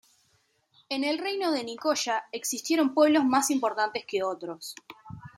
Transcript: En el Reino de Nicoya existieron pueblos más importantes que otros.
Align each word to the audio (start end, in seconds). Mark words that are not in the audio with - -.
En 0.89 1.03
el 1.03 1.19
Reino 1.19 1.51
de 1.51 1.63
Nicoya 1.63 2.23
existieron 2.31 2.95
pueblos 2.95 3.23
más 3.23 3.51
importantes 3.51 4.03
que 4.07 4.23
otros. 4.23 4.73